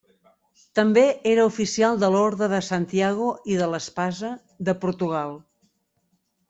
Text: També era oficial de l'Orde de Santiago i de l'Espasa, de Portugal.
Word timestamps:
També 0.77 1.03
era 1.31 1.45
oficial 1.49 2.01
de 2.05 2.09
l'Orde 2.15 2.49
de 2.55 2.63
Santiago 2.69 3.29
i 3.53 3.61
de 3.61 3.71
l'Espasa, 3.75 4.35
de 4.71 4.79
Portugal. 4.87 5.41